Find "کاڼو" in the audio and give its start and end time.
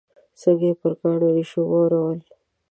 0.99-1.27